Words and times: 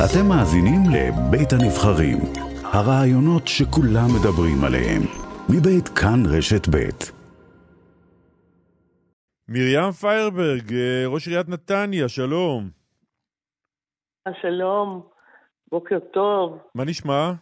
אתם 0.00 0.28
מאזינים 0.28 0.80
לבית 0.94 1.52
הנבחרים, 1.52 2.18
הרעיונות 2.72 3.48
שכולם 3.48 4.08
מדברים 4.16 4.64
עליהם, 4.64 5.02
מבית 5.48 5.88
כאן 5.88 6.20
רשת 6.26 6.68
בית. 6.68 7.12
מרים 9.48 9.90
פיירברג, 9.90 10.74
אה, 10.74 11.04
ראש 11.06 11.28
עיריית 11.28 11.48
נתניה, 11.48 12.08
שלום. 12.08 12.70
שלום, 14.42 15.02
בוקר 15.70 15.98
טוב. 16.12 16.58
מה 16.74 16.84
נשמע? 16.84 17.32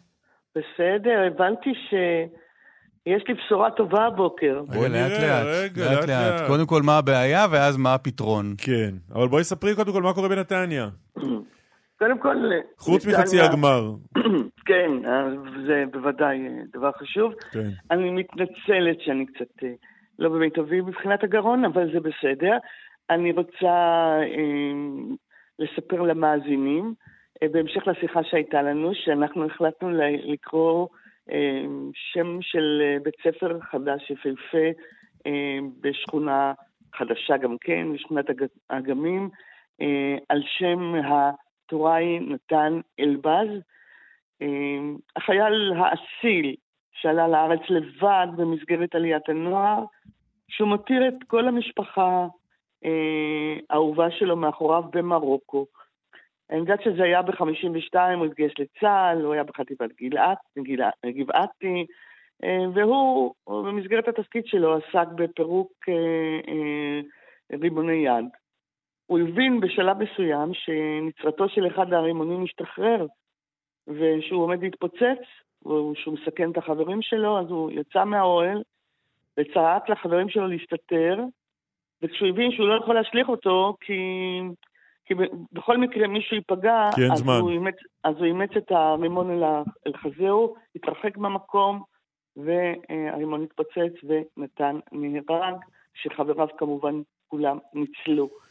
בסדר, 0.55 1.19
הבנתי 1.27 1.71
שיש 1.89 3.23
לי 3.29 3.35
בשורה 3.35 3.71
טובה 3.71 4.07
הבוקר. 4.07 4.63
רגע, 4.71 4.89
לאט 4.89 5.11
נראה, 5.11 5.45
לאט, 5.45 5.47
רגע, 5.47 5.85
לאט 5.85 5.99
לאט 5.99 6.09
לאט. 6.09 6.41
לאט. 6.41 6.49
קודם 6.49 6.67
כל 6.67 6.83
מה 6.83 6.99
הבעיה 6.99 7.47
ואז 7.51 7.77
מה 7.77 7.95
הפתרון. 7.95 8.55
כן, 8.59 8.91
אבל 9.15 9.29
בואי 9.29 9.45
ספרי 9.45 9.75
קודם 9.75 9.93
כל 9.93 10.03
מה 10.03 10.15
קורה 10.15 10.29
בנתניה. 10.29 10.89
קודם 12.01 12.19
כל... 12.19 12.37
חוץ 12.79 13.07
מחצי 13.07 13.41
הגמר. 13.41 13.83
כן, 14.69 14.91
זה 15.67 15.85
בוודאי 15.93 16.39
דבר 16.73 16.93
חשוב. 16.93 17.33
כן. 17.53 17.69
אני 17.91 18.11
מתנצלת 18.11 19.01
שאני 19.01 19.27
קצת 19.27 19.63
אה, 19.63 19.73
לא 20.19 20.29
במיטבי 20.29 20.81
מבחינת 20.81 21.25
הגרון, 21.25 21.65
אבל 21.65 21.93
זה 21.93 22.01
בסדר. 22.01 22.57
אני 23.11 23.33
רוצה 23.33 23.67
אה, 24.23 24.73
לספר 25.59 26.03
למאזינים, 26.03 26.95
אה, 27.43 27.49
בהמשך 27.49 27.87
לשיחה 27.87 28.21
שהייתה 28.25 28.63
לנו, 28.63 28.91
שאנחנו 28.95 29.47
החלטנו 29.47 29.91
לקרוא 30.25 30.89
אה, 31.31 31.63
שם 32.13 32.39
של 32.41 32.83
אה, 32.83 32.97
בית 33.03 33.15
ספר 33.25 33.59
חדש 33.61 34.11
יפהפה 34.11 34.67
אה, 35.27 35.59
בשכונה 35.81 36.53
חדשה 36.95 37.37
גם 37.37 37.57
כן, 37.61 37.87
בשכונת 37.95 38.31
אג- 38.31 38.47
אגמים, 38.69 39.29
אה, 39.81 40.17
על 40.29 40.43
שם 40.59 40.95
הטוראי 41.71 42.21
נתן 42.21 42.81
אלבז. 43.01 43.49
אה, 44.43 44.79
החייל 45.17 45.73
האציל 45.77 46.55
שעלה 46.93 47.29
לארץ 47.29 47.61
לבד 47.69 48.27
במסגרת 48.37 48.95
עליית 48.95 49.29
הנוער, 49.29 49.85
שהוא 50.49 50.69
מותיר 50.69 51.09
את 51.09 51.15
כל 51.27 51.49
המשפחה 51.49 52.27
אה, 52.85 53.57
האהובה 53.71 54.11
שלו 54.11 54.37
מאחוריו 54.37 54.83
במרוקו. 54.93 55.67
אני 56.51 56.59
יודעת 56.59 56.83
שזה 56.83 57.03
היה 57.03 57.23
ב-52, 57.23 57.95
הוא 58.17 58.27
התגייס 58.27 58.53
לצה"ל, 58.59 59.25
הוא 59.25 59.33
היה 59.33 59.45
בחטיבת 59.45 59.91
גלעד, 60.01 60.37
גבעתי, 61.07 61.87
אה, 62.45 62.65
והוא, 62.75 63.35
הוא 63.45 63.65
במסגרת 63.67 64.09
התפקיד 64.09 64.47
שלו, 64.47 64.77
עסק 64.77 65.09
בפירוק 65.15 65.73
אה, 65.89 67.01
רימוני 67.59 68.07
יד. 68.07 68.40
הוא 69.11 69.19
הבין 69.19 69.61
בשלב 69.61 69.97
מסוים 69.99 70.51
שנצרתו 70.55 71.49
של 71.49 71.67
אחד 71.67 71.93
הרימונים 71.93 72.43
משתחרר, 72.43 73.07
ושהוא 73.87 74.43
עומד 74.43 74.63
להתפוצץ, 74.63 75.23
ושהוא 75.63 76.15
מסכן 76.15 76.51
את 76.51 76.57
החברים 76.57 77.03
שלו, 77.03 77.39
אז 77.39 77.47
הוא 77.51 77.71
יצא 77.71 78.05
מהאוהל 78.05 78.63
וצעק 79.39 79.89
לחברים 79.89 80.29
שלו 80.29 80.47
להסתתר, 80.47 81.19
וכשהוא 82.03 82.29
הבין 82.29 82.53
שהוא 82.53 82.69
לא 82.69 82.75
יכול 82.75 82.95
להשליך 82.95 83.29
אותו, 83.29 83.77
כי, 83.81 83.99
כי 85.05 85.15
בכל 85.53 85.79
מקרה 85.79 86.09
מישהו 86.09 86.37
ייפגע, 86.37 86.89
אז, 87.13 87.19
זמן. 87.19 87.39
הוא 87.41 87.51
אימץ, 87.51 87.77
אז 88.05 88.17
הוא 88.17 88.25
אימץ 88.25 88.51
את 88.57 88.73
הרימון 88.73 89.31
אל, 89.31 89.45
אל 89.87 89.97
חזהו, 89.97 90.55
התרחק 90.75 91.17
מהמקום, 91.17 91.83
והרימון 92.37 93.43
התפוצץ 93.43 94.05
ונתן 94.05 94.79
נהרג, 94.93 95.55
שחבריו 95.95 96.49
כמובן 96.59 97.01
כולם 97.29 97.59
ניצלו. 97.75 98.50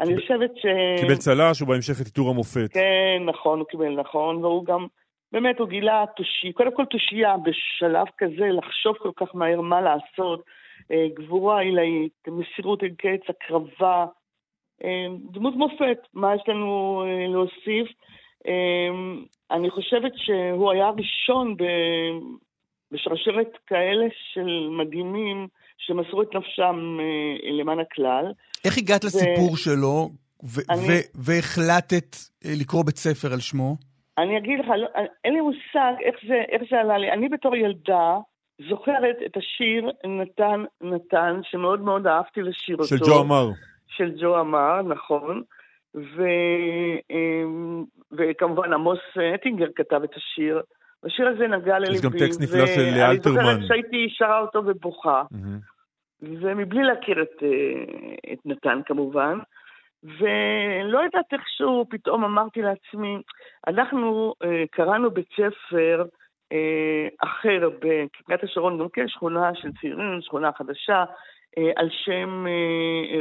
אני 0.00 0.16
חושבת 0.20 0.50
ש... 0.56 0.66
קיבל 1.00 1.16
צל"ש 1.16 1.62
ובהמשך 1.62 2.00
את 2.00 2.06
עיטור 2.06 2.30
המופת. 2.30 2.72
כן, 2.72 3.22
נכון, 3.26 3.58
הוא 3.58 3.66
קיבל 3.66 4.00
נכון, 4.00 4.44
והוא 4.44 4.64
גם, 4.64 4.86
באמת, 5.32 5.58
הוא 5.58 5.68
גילה 5.68 6.04
תושי, 6.16 6.52
קודם 6.52 6.76
כל 6.76 6.84
תושייה 6.84 7.36
בשלב 7.36 8.06
כזה, 8.18 8.46
לחשוב 8.46 8.96
כל 8.98 9.10
כך 9.16 9.34
מהר 9.34 9.60
מה 9.60 9.80
לעשות, 9.80 10.42
אה, 10.92 11.06
גבורה 11.14 11.60
עילאית, 11.60 12.28
מסירות 12.28 12.82
אין 12.82 12.94
קץ, 12.94 13.20
הקרבה, 13.28 14.06
אה, 14.84 15.06
דמות 15.32 15.54
מופת, 15.54 15.98
מה 16.14 16.34
יש 16.34 16.42
לנו 16.48 17.02
אה, 17.06 17.26
להוסיף? 17.26 17.88
אני 19.50 19.70
חושבת 19.70 20.12
שהוא 20.16 20.72
היה 20.72 20.86
הראשון 20.86 21.56
ב... 21.56 21.64
בשרשרת 22.92 23.58
כאלה 23.66 24.06
של 24.32 24.68
מדהימים 24.70 25.48
שמסרו 25.78 26.22
את 26.22 26.34
נפשם 26.34 26.96
אה, 27.00 27.50
למען 27.60 27.78
הכלל. 27.80 28.32
איך 28.64 28.78
הגעת 28.78 29.04
לסיפור 29.04 29.56
שלו 29.56 30.08
ו- 30.44 30.60
אני- 30.70 30.86
ו- 30.88 31.06
והחלטת 31.14 32.16
אה, 32.44 32.50
לקרוא 32.60 32.84
בית 32.84 32.96
ספר 32.96 33.32
על 33.32 33.40
שמו? 33.40 33.76
אני 34.18 34.38
אגיד 34.38 34.58
לך, 34.60 34.66
לא, 34.68 34.86
אין 35.24 35.32
לי 35.34 35.40
מושג 35.40 35.92
איך 36.04 36.16
זה, 36.28 36.42
איך 36.48 36.62
זה 36.70 36.80
עלה 36.80 36.98
לי. 36.98 37.12
אני 37.12 37.28
בתור 37.28 37.56
ילדה 37.56 38.16
זוכרת 38.68 39.16
את 39.26 39.36
השיר 39.36 39.90
נתן 40.06 40.64
נתן, 40.80 41.40
שמאוד 41.42 41.80
מאוד 41.80 42.06
אהבתי 42.06 42.42
לשיר 42.42 42.76
אותו. 42.76 42.86
של 42.88 42.96
ג'ו 42.96 43.20
אמר. 43.20 43.48
של 43.88 44.12
ג'ו 44.20 44.40
אמר, 44.40 44.82
נכון. 44.82 45.42
ו, 45.94 46.22
אמ, 47.10 47.84
וכמובן 48.12 48.72
עמוס 48.72 48.98
אטינגר 49.34 49.66
כתב 49.76 50.00
את 50.04 50.14
השיר. 50.16 50.60
השיר 51.06 51.28
הזה 51.28 51.46
נגע 51.48 51.78
לליבי. 51.78 51.94
יש 51.94 52.02
גם 52.02 52.10
טקסט 52.10 52.40
נפלא 52.40 52.66
של 52.66 52.80
ואני 52.80 53.06
אלתרמן. 53.06 53.42
זוכרת 53.42 53.66
שהייתי 53.68 54.06
שרה 54.10 54.40
אותו 54.40 54.62
ובוכה. 54.66 55.22
ומבלי 56.22 56.82
להכיר 56.82 57.22
את, 57.22 57.42
אה, 57.42 58.32
את 58.32 58.38
נתן 58.44 58.80
כמובן, 58.86 59.38
ולא 60.02 60.98
יודעת 60.98 61.32
איכשהו, 61.32 61.86
פתאום 61.90 62.24
אמרתי 62.24 62.62
לעצמי, 62.62 63.18
אנחנו 63.66 64.34
אה, 64.44 64.64
קראנו 64.70 65.10
בית 65.10 65.28
ספר 65.32 66.04
אה, 66.52 67.08
אחר 67.22 67.68
בקריית 67.78 68.44
השרון, 68.44 68.78
גם 68.78 68.88
כן 68.88 69.08
שכונה 69.08 69.54
של 69.54 69.68
צעירים, 69.80 70.20
שכונה 70.20 70.50
חדשה, 70.52 71.04
על 71.76 71.88
שם 71.90 72.46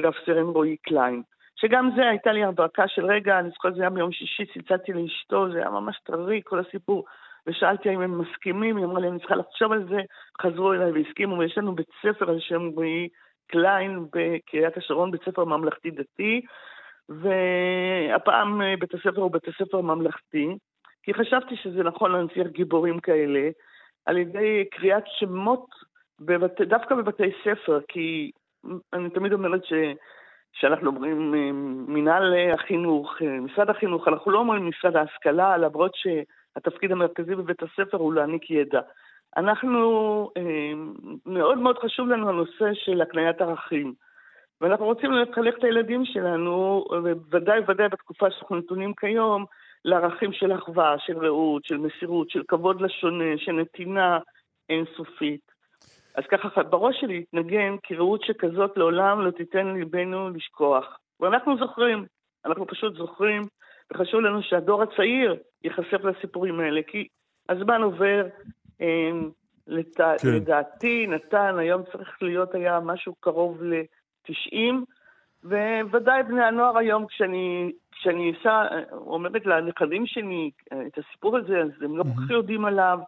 רב 0.03 0.13
סרן 0.25 0.44
רועי 0.44 0.78
קליין. 0.78 1.22
שגם 1.56 1.90
זה 1.96 2.09
הייתה 2.09 2.31
לי 2.31 2.44
הברקה 2.44 2.88
של 2.88 3.06
רגע, 3.06 3.40
אני 3.40 3.50
זוכרת 3.50 3.75
זה 3.75 3.81
היה 3.81 3.90
ביום 3.90 4.12
שישי, 4.12 4.46
צלצלתי 4.46 4.94
לאשתו, 4.94 5.52
זה 5.52 5.57
היה 5.57 5.69
ממש 5.69 6.00
טרי, 6.03 6.41
כל 6.44 6.59
הסיפור. 6.59 7.06
ושאלתי 7.48 7.90
האם 7.90 8.02
הם 8.02 8.22
מסכימים, 8.22 8.78
היא 8.78 8.86
אמרה 8.86 9.00
לי, 9.00 9.08
אני 9.08 9.20
צריכה 9.20 9.36
לחשוב 9.36 9.72
על 9.72 9.88
זה, 9.90 9.98
חזרו 10.42 10.74
אליי 10.74 10.92
והסכימו, 10.92 11.38
ויש 11.38 11.58
לנו 11.58 11.76
בית 11.76 11.90
ספר 12.02 12.30
על 12.30 12.40
שם 12.40 12.68
רועי 12.76 13.10
קליין 13.48 14.06
בקריית 14.16 14.78
השרון, 14.78 15.12
בית 15.12 15.22
ספר 15.26 15.46
ממלכתי 15.46 15.92
דתי, 15.92 16.42
והפעם 17.10 18.62
אה, 18.62 18.74
בית 18.80 18.94
הספר 18.94 19.22
הוא 19.22 19.32
בית 19.32 19.48
הספר 19.48 19.82
ממלכתי, 19.82 20.48
כי 21.04 21.14
חשבתי 21.14 21.56
שזה 21.56 21.84
נכון 21.84 22.12
להנציח 22.12 22.48
גיבורים 22.48 23.00
כאלה, 23.00 23.50
על 24.06 24.18
ידי 24.18 24.66
קריאת 24.72 25.04
שמות 25.08 25.66
בבת... 26.20 26.62
דווקא 26.62 26.96
בבתי 26.96 27.32
ספר, 27.44 27.80
כי 27.88 28.32
אני 28.94 29.10
תמיד 29.10 29.34
אומרת 29.34 29.66
ש... 29.66 29.74
שאנחנו 30.54 30.88
אומרים 30.88 31.34
אה, 31.36 31.52
מינהל 31.88 32.34
החינוך, 32.54 33.22
אה, 33.22 33.40
משרד 33.40 33.70
החינוך, 33.70 34.08
אנחנו 34.08 34.32
לא 34.32 34.40
אומרים 34.40 34.70
משרד 34.70 34.96
ההשכלה, 34.96 35.58
למרות 35.58 35.92
שהתפקיד 36.56 36.92
המרכזי 36.92 37.36
בבית 37.36 37.64
הספר 37.64 37.98
הוא 37.98 38.14
להעניק 38.14 38.52
ידע. 38.52 38.80
אנחנו, 39.38 39.80
אה, 40.38 40.72
מאוד 41.26 41.58
מאוד 41.58 41.78
חשוב 41.78 42.10
לנו 42.10 42.30
הנושא 42.30 42.74
של 42.74 43.02
הקניית 43.02 43.42
ערכים. 43.42 43.94
ואנחנו 44.62 44.86
רוצים 44.86 45.12
לחנך 45.12 45.56
את 45.58 45.64
הילדים 45.64 46.06
שלנו, 46.06 46.86
ובוודאי 46.92 47.60
ובוודאי 47.60 47.90
בתקופה 47.90 48.32
שאנחנו 48.32 48.56
נתונים 48.56 48.94
כיום, 48.94 49.46
לערכים 49.86 50.34
של 50.34 50.56
אחווה, 50.56 50.96
של 51.00 51.18
רעות, 51.18 51.66
של 51.66 51.78
מסירות, 51.78 52.30
של 52.30 52.44
כבוד 52.48 52.82
לשונה, 52.82 53.38
של 53.38 53.52
נתינה 53.52 54.20
אינסופית. 54.70 55.52
אז 56.16 56.24
ככה 56.32 56.64
בראש 56.64 56.96
שלי 57.02 57.18
התנגן 57.20 57.76
כי 57.84 57.96
רעות 57.96 58.22
שכזאת 58.24 58.78
לעולם 58.78 59.22
לא 59.22 59.32
תיתן 59.32 59.68
ליבנו 59.68 60.30
לשכוח. 60.30 61.00
ואנחנו 61.20 61.58
זוכרים, 61.58 62.06
אנחנו 62.46 62.68
פשוט 62.68 62.96
זוכרים, 62.96 63.41
וחשוב 63.93 64.22
לנו 64.22 64.43
שהדור 64.43 64.84
הצעיר 64.84 65.35
ייחשף 65.64 66.03
לסיפורים 66.03 66.59
האלה, 66.59 66.82
כי 66.87 67.08
הזמן 67.49 67.82
עובר, 67.82 68.28
אה, 68.82 69.11
לת... 69.67 69.97
כן. 69.97 70.28
לדעתי 70.28 71.08
נתן 71.08 71.58
היום 71.58 71.82
צריך 71.91 72.17
להיות 72.22 72.55
היה 72.55 72.79
משהו 72.79 73.16
קרוב 73.20 73.64
ל-90, 73.64 74.76
וודאי 75.91 76.23
בני 76.23 76.43
הנוער 76.43 76.78
היום 76.78 77.05
כשאני, 77.08 77.72
כשאני 77.91 78.34
אסע, 78.41 78.64
אומרת 78.91 79.46
לנכדים 79.46 80.05
שלי 80.05 80.52
אה, 80.73 80.78
את 80.88 80.97
הסיפור 80.97 81.38
הזה, 81.38 81.61
אז 81.61 81.70
הם 81.81 81.97
לא 81.97 82.03
כל 82.03 82.09
כך 82.09 82.31
יודעים 82.31 82.66
עליו. 82.66 82.99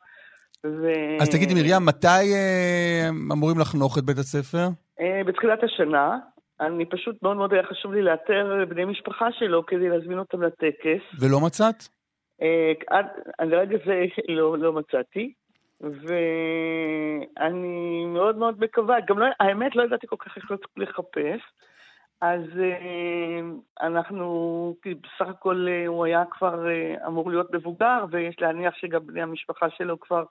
ו... 0.65 0.91
אז 1.21 1.30
תגידי, 1.30 1.53
מרים, 1.53 1.85
מתי 1.85 2.33
אה, 2.33 3.09
אמורים 3.33 3.59
לחנוך 3.59 3.97
את 3.97 4.03
בית 4.03 4.18
הספר? 4.18 4.68
אה, 5.00 5.21
בתחילת 5.25 5.63
השנה. 5.63 6.18
אני 6.62 6.86
פשוט 6.86 7.24
מאוד 7.24 7.38
מאוד 7.38 7.54
היה 7.54 7.63
חשוב 7.63 7.94
לי 7.94 8.01
לאתר 8.01 8.65
בני 8.69 8.86
משפחה 8.86 9.31
שלו 9.31 9.65
כדי 9.65 9.89
להזמין 9.89 10.19
אותם 10.19 10.42
לטקס. 10.42 11.01
ולא 11.19 11.39
מצאת? 11.45 11.83
אה, 12.42 12.74
עד 12.88 13.06
עד 13.38 13.48
לרגע 13.48 13.77
זה 13.86 14.06
לא, 14.27 14.57
לא 14.57 14.74
מצאתי, 14.74 15.33
ואני 15.81 16.45
מאוד 18.06 18.38
מאוד 18.38 18.59
מקווה, 18.59 18.95
גם 19.07 19.19
לא, 19.19 19.25
האמת 19.39 19.75
לא 19.75 19.83
ידעתי 19.83 20.07
כל 20.07 20.15
כך 20.19 20.38
איך 20.38 20.51
לחפש, 20.77 21.42
אז 22.21 22.44
אנחנו, 23.81 24.75
כי 24.81 24.94
בסך 24.94 25.27
הכל 25.27 25.68
הוא 25.88 26.06
היה 26.06 26.24
כבר 26.31 26.65
אמור 27.07 27.30
להיות 27.30 27.54
מבוגר, 27.54 28.06
ויש 28.12 28.36
להניח 28.42 28.75
שגם 28.75 29.07
בני 29.07 29.21
המשפחה 29.21 29.69
שלו 29.69 30.00
כבר 30.00 30.24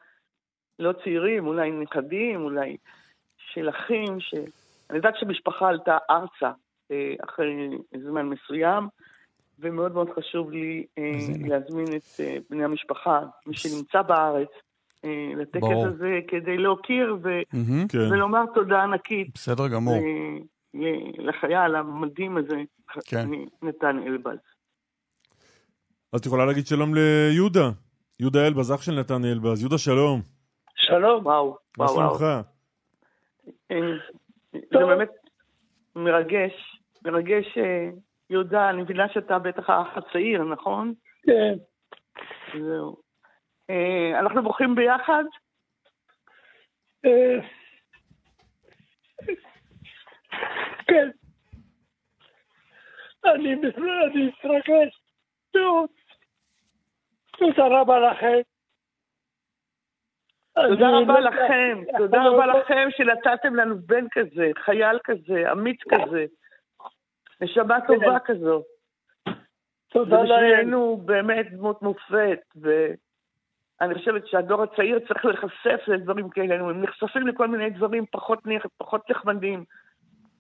לא 0.79 0.93
צעירים, 0.93 1.47
אולי 1.47 1.71
נכדים, 1.71 2.41
אולי 2.45 2.77
של 3.37 3.69
אחים, 3.69 4.21
ש... 4.21 4.35
אני 4.91 4.97
יודעת 4.97 5.15
שמשפחה 5.21 5.69
עלתה 5.69 5.99
ארצה 6.11 6.51
אחרי 7.25 7.69
זמן 8.05 8.27
מסוים, 8.29 8.89
ומאוד 9.59 9.93
מאוד 9.93 10.09
חשוב 10.19 10.51
לי 10.51 10.87
להזמין 11.49 11.87
את 11.97 12.21
בני 12.51 12.65
המשפחה, 12.65 13.21
מי 13.47 13.57
שנמצא 13.57 14.03
בארץ, 14.03 14.49
לטקס 15.37 15.61
ברור. 15.61 15.87
הזה 15.87 16.19
כדי 16.29 16.57
להוקיר 16.57 17.17
ו... 17.23 17.41
mm-hmm, 17.41 17.89
כן. 17.89 18.13
ולומר 18.13 18.43
תודה 18.55 18.83
ענקית. 18.83 19.29
בסדר 19.35 19.69
גמור. 19.69 19.97
לחייל 21.19 21.77
המדהים 21.77 22.37
הזה, 22.37 22.57
כן. 23.05 23.29
נתן 23.63 23.99
אלבז. 24.07 24.39
אז 26.13 26.21
את 26.21 26.27
יכולה 26.27 26.47
להגיד 26.47 26.67
שלום 26.67 26.95
ליהודה, 26.95 27.71
יהודה 28.21 28.47
אלבז, 28.47 28.75
אח 28.75 28.83
של 28.83 29.01
נתן 29.01 29.25
אלבז. 29.25 29.61
יהודה, 29.61 29.79
שלום. 29.79 30.21
שלום. 30.77 31.27
וואו, 31.27 31.57
מה 31.79 31.89
שלומך? 31.89 32.25
אה, 34.57 34.79
זה 34.81 34.87
באמת 34.87 35.11
מרגש, 35.97 36.81
מרגש, 37.05 37.59
אה, 37.59 37.89
יהודה, 38.31 38.71
אני 38.71 38.83
מבינה 38.83 39.09
שאתה 39.09 39.39
בטח 39.39 39.71
האח 39.71 39.97
הצעיר, 39.97 40.43
נכון? 40.45 40.95
כן. 41.23 41.55
זהו. 42.53 42.97
אה, 43.71 44.19
אנחנו 44.19 44.43
בוכים 44.43 44.75
ביחד? 44.75 45.25
כן. 50.87 51.11
אני 53.25 53.55
מתרגש 53.55 55.01
מאוד. 55.55 55.89
תודה 57.39 57.67
רבה 57.81 57.99
לכם. 57.99 58.56
תודה 60.57 60.89
רבה 60.91 61.21
לכם, 61.21 61.79
תודה 61.99 62.25
רבה 62.25 62.47
לכם 62.47 62.89
שנתתם 62.91 63.55
לנו 63.55 63.75
בן 63.79 64.05
כזה, 64.13 64.51
חייל 64.65 64.99
כזה, 65.05 65.53
אמיץ 65.53 65.81
כזה, 65.89 66.25
נשמה 67.41 67.81
כן. 67.81 67.87
טובה 67.87 68.19
כזו. 68.19 68.63
תודה 69.89 70.23
להם. 70.23 70.53
בשבילנו 70.53 70.97
באמת 71.05 71.53
דמות 71.53 71.83
מופת, 71.83 72.41
ואני 72.61 73.95
חושבת 73.95 74.27
שהדור 74.27 74.63
הצעיר 74.63 74.99
צריך 74.99 75.25
להיחשף 75.25 75.81
לדברים 75.89 76.29
כאלה, 76.29 76.55
הם 76.55 76.83
נחשפים 76.83 77.27
לכל 77.27 77.49
מיני 77.49 77.71
דברים 77.71 78.05
פחות 78.79 79.11
נחמדים. 79.11 79.65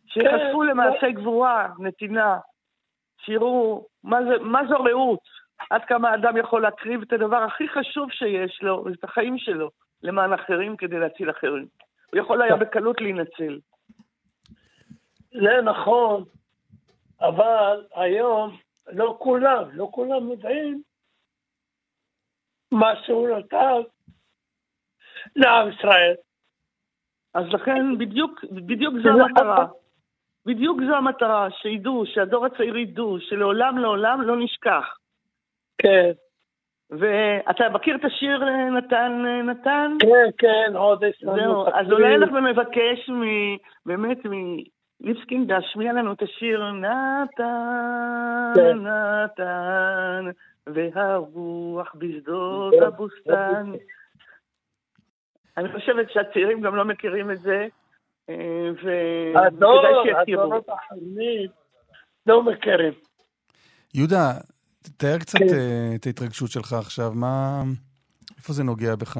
שיחשפו 0.06 0.60
כן, 0.60 0.66
למעשי 0.66 1.12
גבורה, 1.12 1.68
נתינה, 1.78 2.38
שיראו 3.24 3.86
מה, 4.04 4.18
זה, 4.24 4.38
מה 4.40 4.60
זו 4.68 4.76
רעות, 4.84 5.20
עד 5.70 5.84
כמה 5.84 6.10
האדם 6.10 6.36
יכול 6.36 6.62
להקריב 6.62 7.02
את 7.02 7.12
הדבר 7.12 7.42
הכי 7.42 7.68
חשוב 7.68 8.10
שיש 8.12 8.62
לו, 8.62 8.84
את 8.88 9.04
החיים 9.04 9.38
שלו, 9.38 9.70
למען 10.02 10.32
אחרים 10.32 10.76
כדי 10.76 10.98
להציל 10.98 11.30
אחרים. 11.30 11.66
הוא 12.12 12.20
יכול 12.20 12.42
היה 12.42 12.56
בקלות 12.56 13.00
להינצל. 13.00 13.58
זה 15.32 15.62
נכון, 15.64 16.24
אבל 17.20 17.86
היום 17.94 18.56
לא 18.92 19.16
כולם, 19.20 19.62
לא 19.72 19.88
כולם 19.92 20.30
יודעים 20.30 20.82
מה 22.72 22.92
שהוא 23.04 23.28
נתן 23.28 23.80
לעם 25.36 25.68
ישראל. 25.72 26.14
אז 27.34 27.44
לכן 27.48 27.98
בדיוק, 27.98 28.44
בדיוק 28.44 28.94
זו 29.02 29.08
המטרה. 29.08 29.66
בדיוק 30.46 30.78
זו 30.88 30.96
המטרה, 30.96 31.48
שידעו, 31.50 32.06
שהדור 32.06 32.46
הצעיר 32.46 32.76
ידעו, 32.76 33.20
שלעולם 33.20 33.78
לעולם 33.78 34.22
לא 34.22 34.36
נשכח. 34.36 34.96
כן. 35.78 36.12
ואתה 36.90 37.64
מכיר 37.72 37.96
את 37.96 38.04
השיר 38.04 38.44
נתן 38.70 39.22
נתן? 39.44 39.96
כן, 40.00 40.30
כן, 40.38 40.76
עוד 40.76 41.02
יש 41.02 41.22
לנו 41.22 41.66
אז 41.68 41.92
אולי 41.92 42.14
אנחנו 42.16 42.40
נבקש 42.40 43.10
מ... 43.10 43.22
באמת 43.86 44.18
מליבסקין 44.24 45.46
להשמיע 45.48 45.92
לנו 45.92 46.12
את 46.12 46.22
השיר 46.22 46.72
נתן, 46.72 48.52
כן. 48.54 48.78
נתן, 48.78 50.24
והרוח 50.66 51.94
בשדות 51.94 52.74
כן. 52.74 52.82
הבוסתן. 52.82 53.72
אני 55.56 55.72
חושבת 55.72 56.10
שהצעירים 56.10 56.60
גם 56.60 56.76
לא 56.76 56.84
מכירים 56.84 57.30
את 57.30 57.38
זה. 57.38 57.66
וכדאי 58.72 59.92
שיכירו. 60.04 60.42
הדורות 60.42 60.68
האחרונים 60.68 61.50
לא 62.26 62.42
מכירים. 62.42 62.92
יהודה, 63.94 64.32
תאר 64.96 65.18
קצת 65.18 65.38
כן. 65.38 65.54
אה, 65.54 65.94
את 65.94 66.06
ההתרגשות 66.06 66.50
שלך 66.50 66.72
עכשיו, 66.72 67.10
מה... 67.14 67.62
איפה 68.36 68.52
זה 68.52 68.64
נוגע 68.64 68.96
בך? 68.96 69.16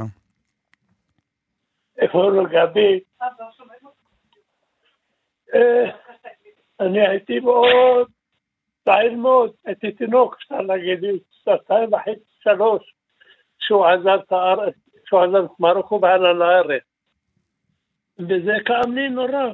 איפה 1.98 2.30
נוגע 2.34 2.66
בי? 2.66 3.00
אה, 5.54 5.90
אני 6.80 7.08
הייתי 7.08 7.40
מאוד 7.40 8.08
צעיר 8.84 9.12
מאוד, 9.16 9.52
הייתי 9.64 9.92
תינוק, 9.92 10.36
אפשר 10.38 10.60
להגיד, 10.60 10.98
שנתיים 11.30 11.92
וחצי, 11.92 12.24
שלוש, 12.42 12.94
שהוא 13.58 13.86
עזב 13.86 14.18
את 14.26 14.32
הארץ, 14.32 14.74
שהוא 15.06 15.20
עזב 15.20 15.44
את 15.44 15.60
מרוקו 15.60 15.98
ועלה 16.02 16.32
לארץ. 16.32 16.82
וזה 18.18 18.52
כאב 18.64 18.94
לי 18.94 19.08
נורא, 19.08 19.52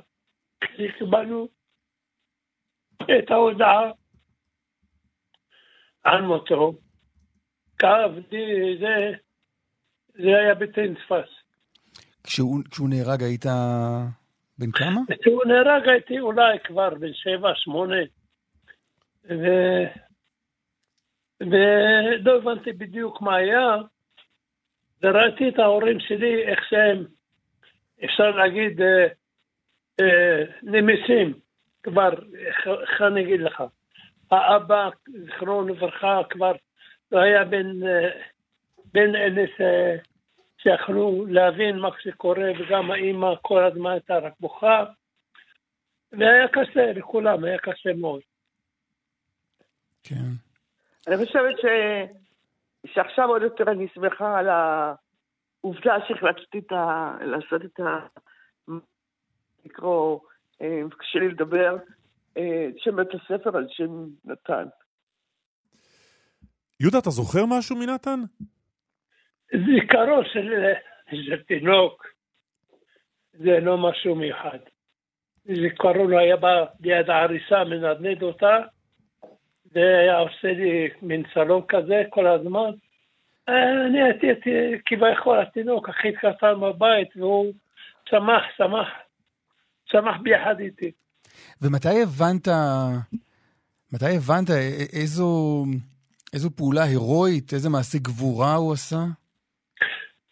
כשקיבלנו 0.60 1.48
את 3.02 3.30
ההודעה 3.30 3.90
על 6.04 6.22
מותו. 6.22 6.74
כאב 7.78 8.10
לי, 8.30 8.76
זה, 8.80 9.12
זה 10.14 10.28
היה 10.38 10.54
בלתי 10.54 10.80
נתפס. 10.88 11.28
כשהוא, 12.24 12.62
כשהוא 12.70 12.88
נהרג 12.88 13.22
היית 13.22 13.44
בן 14.58 14.70
כמה? 14.70 15.00
כשהוא 15.20 15.44
נהרג 15.44 15.88
הייתי 15.88 16.20
אולי 16.20 16.58
כבר 16.64 16.90
בן 16.94 17.12
שבע, 17.12 17.52
שמונה. 17.54 18.02
ו... 19.24 19.44
ולא 21.40 22.36
הבנתי 22.36 22.72
בדיוק 22.72 23.22
מה 23.22 23.36
היה, 23.36 23.76
וראיתי 25.02 25.48
את 25.48 25.58
ההורים 25.58 26.00
שלי, 26.00 26.42
איך 26.42 26.60
שהם 26.68 27.04
אפשר 28.04 28.30
להגיד, 28.30 28.80
אה, 28.80 29.06
אה, 30.00 30.44
נמסים, 30.62 31.32
כבר, 31.82 32.10
איך 32.80 33.02
אני 33.02 33.22
אגיד 33.22 33.40
לך, 33.40 33.62
האבא, 34.32 34.88
זכרונו 35.08 35.74
לברכה, 35.74 36.20
כבר 36.30 36.52
לא 37.12 37.18
היה 37.18 37.44
בין, 37.44 37.82
אה, 37.86 38.10
בין 38.92 39.16
אלה 39.16 39.42
ש... 39.56 39.60
שיכלו 40.62 41.26
להבין 41.28 41.78
מה 41.78 41.88
שקורה, 42.02 42.50
וגם 42.58 42.90
האימא 42.90 43.34
כל 43.42 43.64
הזמן 43.64 43.90
הייתה 43.90 44.18
רק 44.18 44.32
בוכה, 44.40 44.84
והיה 46.12 46.48
קשה 46.48 46.92
לכולם, 46.92 47.44
היה 47.44 47.58
קשה 47.58 47.90
מאוד. 48.00 48.20
כן. 50.02 50.28
אני 51.08 51.16
חושבת 51.16 51.58
ש... 51.58 51.64
שעכשיו 52.86 53.28
עוד 53.28 53.42
יותר 53.42 53.70
אני 53.70 53.88
שמחה 53.94 54.38
על 54.38 54.48
ה... 54.48 54.94
עובדה 55.60 55.96
שהחלטתי 56.08 56.60
ה... 56.74 57.10
לעשות 57.24 57.64
את 57.64 57.80
ה... 57.80 58.06
לקרוא, 59.64 60.20
אה, 60.62 60.80
קשה 60.98 61.18
לי 61.18 61.28
לדבר, 61.28 61.76
אה, 61.76 62.01
שם 62.76 62.96
בית 62.96 63.08
הספר 63.14 63.56
על 63.56 63.66
שם 63.70 64.06
נתן. 64.24 64.64
יהודה, 66.80 66.98
אתה 66.98 67.10
זוכר 67.10 67.46
משהו 67.46 67.76
מנתן? 67.76 68.20
זיכרו 69.52 70.24
של, 70.32 70.72
של 71.26 71.42
תינוק, 71.42 72.06
זה 73.32 73.60
לא 73.60 73.78
משהו 73.78 74.14
מיוחד. 74.14 74.58
זיכרון 75.44 76.18
היה 76.18 76.36
בא 76.36 76.64
ליד 76.80 77.10
העריסה, 77.10 77.64
מנדנד 77.64 78.22
אותה, 78.22 78.58
והיה 79.72 80.18
עושה 80.18 80.52
לי 80.52 80.88
מין 81.02 81.22
סלון 81.34 81.62
כזה 81.68 82.02
כל 82.10 82.26
הזמן. 82.26 82.70
אני 83.48 84.02
הייתי 84.02 84.26
כביכול 84.86 85.40
התינוק 85.40 85.88
הכי 85.88 86.12
קטן 86.12 86.60
בבית, 86.60 87.16
והוא 87.16 87.52
שמח, 88.08 88.42
שמח, 88.56 88.88
שמח 89.84 90.16
ביחד 90.22 90.60
איתי. 90.60 90.92
ומתי 91.62 92.02
הבנת, 92.02 92.48
מתי 93.92 94.16
הבנת 94.16 94.50
איזו, 94.92 95.64
איזו 96.32 96.50
פעולה 96.56 96.82
הירואית, 96.82 97.52
איזה 97.52 97.68
מעשה 97.70 97.98
גבורה 97.98 98.54
הוא 98.54 98.72
עשה? 98.72 98.96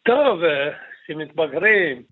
טוב, 0.02 0.40
כשמתבגרים, 1.04 2.02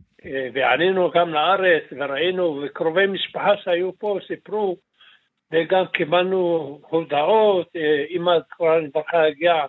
ועלינו 0.54 1.10
גם 1.10 1.28
לארץ, 1.28 1.82
וראינו, 1.92 2.62
וקרובי 2.64 3.06
משפחה 3.06 3.56
שהיו 3.64 3.98
פה 3.98 4.18
סיפרו, 4.26 4.76
וגם 5.52 5.84
קיבלנו 5.86 6.80
הודעות, 6.88 7.68
אמא 8.10 8.32
זכורה 8.48 8.78
לברכה 8.78 9.26
הגיעה 9.26 9.66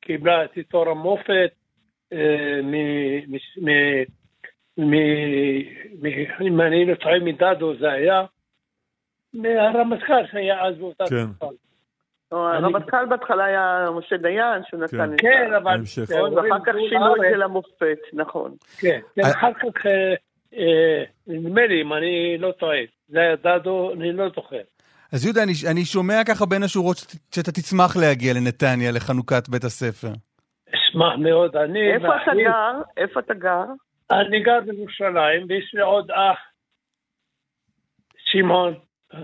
קיבלה 0.00 0.44
את 0.44 0.56
עיטור 0.56 0.88
המופת, 0.88 1.50
אה, 2.12 2.60
אם 6.40 6.60
אני 6.60 6.84
לא 6.84 6.94
טועה 6.94 7.18
מדדו 7.18 7.76
זה 7.78 7.90
היה, 7.90 8.24
מהרמטכ"ל 9.34 10.26
שהיה 10.30 10.66
אז 10.66 10.76
באותה 10.78 11.04
כן. 11.10 11.26
תקופה. 11.26 11.50
לא, 12.32 12.54
הרמטכ"ל 12.54 13.06
בהתחלה 13.06 13.44
היה 13.44 13.86
משה 13.98 14.16
דיין, 14.16 14.62
שהוא 14.68 14.80
נתן 14.80 14.96
כן. 14.96 15.14
את 15.14 15.20
כן, 15.20 15.52
ה... 15.52 15.56
אבל... 15.56 15.80
ואחר 16.36 16.64
כך 16.64 16.72
שינו 16.88 17.16
את 17.16 17.20
זה 17.30 17.36
למופת, 17.36 17.98
נכון. 18.12 18.54
כן, 18.78 19.00
כן, 19.14 19.22
אה- 19.22 19.30
אחר 19.30 19.52
כך, 19.54 19.86
אה, 19.86 20.14
אה, 20.54 21.04
נדמה 21.26 21.66
לי, 21.66 21.82
אם 21.82 21.92
אני 21.92 22.38
לא 22.38 22.52
טועה, 22.52 22.78
זה 23.08 23.18
היה 23.20 23.36
דדו, 23.36 23.92
אני 23.92 24.12
לא 24.12 24.28
זוכר. 24.36 24.60
אז 25.12 25.24
יהודה, 25.24 25.42
אני, 25.42 25.52
אני 25.70 25.84
שומע 25.84 26.24
ככה 26.28 26.46
בין 26.46 26.62
השורות 26.62 26.96
שאתה 27.34 27.52
תצמח 27.52 27.96
להגיע 27.96 28.34
לנתניה, 28.34 28.90
לחנוכת 28.92 29.48
בית 29.48 29.64
הספר. 29.64 30.12
אשמח 30.74 31.12
מאוד, 31.18 31.56
אני... 31.56 31.92
איפה 31.94 32.16
אתה 32.22 32.32
גר? 32.34 32.72
איפה 32.96 33.20
אתה 33.20 33.34
גר? 33.34 33.64
אני 34.10 34.42
גר 34.42 34.60
בירושלים, 34.66 35.46
ויש 35.48 35.74
לי 35.74 35.82
עוד 35.82 36.10
אח, 36.10 36.38
שמעון, 38.24 38.74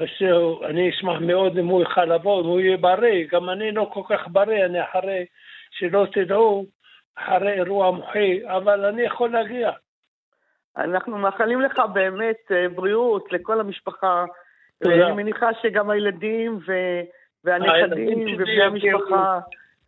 שהוא, 0.07 0.65
אני 0.67 0.91
אשמח 0.91 1.21
מאוד 1.21 1.59
אם 1.59 1.67
הוא 1.67 1.81
יוכל 1.81 2.05
לבוא, 2.05 2.43
אם 2.43 2.47
הוא 2.47 2.61
יהיה 2.61 2.77
בריא, 2.77 3.27
גם 3.31 3.51
אני 3.51 3.73
לא 3.73 3.91
כל 3.93 4.03
כך 4.09 4.29
בריא, 4.29 4.65
אני 4.65 4.83
אחרי, 4.83 5.25
שלא 5.71 6.07
תדעו, 6.13 6.67
אחרי 7.17 7.53
אירוע 7.53 7.91
מוחי, 7.91 8.41
אבל 8.47 8.85
אני 8.85 9.03
יכול 9.03 9.31
להגיע. 9.33 9.71
אנחנו 10.77 11.19
מאחלים 11.19 11.61
לך 11.61 11.83
באמת 11.93 12.37
אה, 12.51 12.69
בריאות 12.69 13.33
לכל 13.33 13.61
המשפחה. 13.61 14.25
תודה. 14.83 14.97
ואני 14.97 15.13
מניחה 15.13 15.49
שגם 15.63 15.91
הילדים 15.91 16.59
ו- 16.67 17.01
והנכדים 17.45 18.35
ובני 18.35 18.63
המשפחה, 18.63 19.39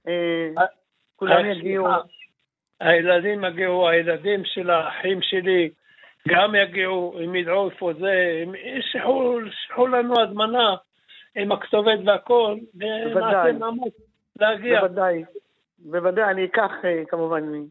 אה, 0.08 0.48
אה, 0.58 0.66
כולם 1.16 1.44
אה, 1.44 1.52
יגיעו. 1.52 1.86
הילדים 2.80 3.44
יגיעו, 3.44 3.88
הילדים 3.88 4.44
של 4.44 4.70
האחים 4.70 5.22
שלי 5.22 5.70
גם 6.26 6.54
יגיעו, 6.54 7.14
הם 7.22 7.34
ידעו 7.34 7.70
איפה 7.70 7.90
זה, 8.00 8.12
הם 8.42 8.52
ישלחו 8.78 9.86
לנו 9.86 10.20
הזמנה 10.20 10.74
עם 11.36 11.52
הכתובת 11.52 11.98
והכל, 12.06 12.54
ונעשה. 12.74 13.52
מאמץ 13.58 13.92
להגיע. 14.40 14.80
בוודאי, 14.80 15.24
בוודאי, 15.78 16.24
אני 16.30 16.44
אקח 16.44 16.70
אה, 16.84 17.02
כמובן 17.08 17.42
מ- 17.44 17.66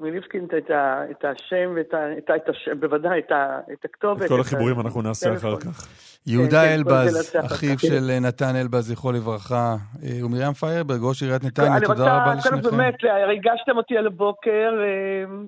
מליבקין 0.00 0.46
את 0.58 0.70
ה- 0.70 1.02
את 1.10 1.24
השם, 1.24 1.72
ואת 1.76 1.94
ה- 1.94 2.18
את 2.18 2.30
ה- 2.30 2.36
את 2.36 2.48
השם, 2.48 2.80
בוודאי 2.80 3.18
את 3.18 3.32
ה- 3.32 3.60
את 3.72 3.84
הכתובת. 3.84 4.22
את 4.22 4.28
כל 4.28 4.40
החיבורים 4.40 4.80
אנחנו 4.80 5.02
נעשה 5.02 5.30
טלפון. 5.30 5.52
אחר 5.52 5.60
כך. 5.60 5.88
יהודה 6.26 6.50
כן, 6.64 6.82
כל 6.84 6.90
זה 6.90 7.04
אלבז, 7.04 7.36
אחיו. 7.46 7.78
של 7.78 8.18
נתן 8.20 8.56
אלבז, 8.56 8.88
זכרו 8.92 9.12
לברכה, 9.12 9.74
אה, 10.02 10.24
ומרים 10.26 10.52
פיירברג, 10.52 11.00
ראש 11.02 11.22
עיריית 11.22 11.44
נתניה, 11.44 11.76
אני 11.76 11.86
תודה 11.86 12.16
רבה 12.16 12.34
רוצה, 12.34 12.48
קודם 12.50 12.58
לשניכם. 12.60 12.76
באמת, 12.76 13.04
אה, 13.04 13.26
ריגשתם 13.26 13.76
אותי 13.76 13.96
על 13.98 14.06
הבוקר. 14.06 14.70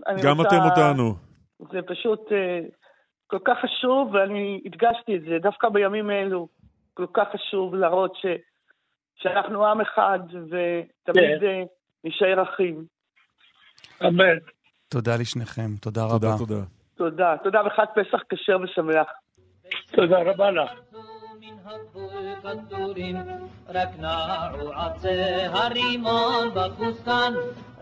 אני 0.07 0.23
גם 0.23 0.41
אתם 0.41 0.57
אותנו. 0.71 1.30
זה 1.73 1.79
פשוט 1.87 2.33
אה, 2.33 2.61
כל 3.27 3.39
כך 3.45 3.57
חשוב, 3.65 4.15
ואני 4.15 4.61
הדגשתי 4.67 5.17
את 5.17 5.23
זה 5.23 5.39
דווקא 5.43 5.69
בימים 5.69 6.11
אלו. 6.11 6.49
כל 6.95 7.07
כך 7.15 7.29
חשוב 7.33 7.75
להראות 7.75 8.17
ש, 8.17 8.27
שאנחנו 9.17 9.67
עם 9.67 9.81
אחד, 9.81 10.19
ותמיד 10.29 11.41
כן. 11.41 11.47
אה, 11.47 11.63
נישאר 12.05 12.43
אחים. 12.43 12.85
אמן. 14.07 14.39
תודה 14.89 15.17
לשניכם, 15.21 15.77
תודה 15.81 16.05
רבה. 16.05 16.19
תודה, 16.19 16.39
תודה. 16.39 16.65
תודה. 16.97 17.37
תודה 17.43 17.61
וחג 17.67 17.85
פסח 17.95 18.23
כשר 18.29 18.57
ושמח. 18.63 19.07
תודה 19.91 20.19
רבה 20.23 20.51
לך. 20.51 20.71
רק 23.69 23.89
נעו 23.99 24.73
עצי 24.73 25.09
הרימון 25.53 26.49
בבוסתן, 26.55 27.33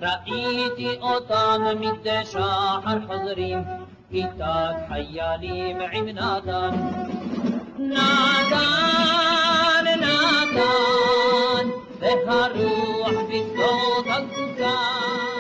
ראיתי 0.01 0.99
אותם 1.01 1.63
מדי 1.81 2.25
שחר 2.25 2.99
חוזרים, 3.07 3.65
כיתת 4.11 4.77
חיילים 4.89 5.77
עם 5.93 6.09
נתן. 6.09 6.71
נתן, 7.79 8.65
נתן, 10.01 11.69
והרוח 12.01 13.13
בשדות 13.29 14.07
הגבוסתן. 14.07 15.38